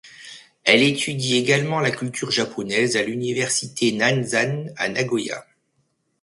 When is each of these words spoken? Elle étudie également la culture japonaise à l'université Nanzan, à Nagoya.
Elle 0.63 0.81
étudie 0.81 1.35
également 1.35 1.79
la 1.79 1.91
culture 1.91 2.31
japonaise 2.31 2.95
à 2.95 3.03
l'université 3.03 3.91
Nanzan, 3.91 4.71
à 4.75 4.89
Nagoya. 4.89 5.45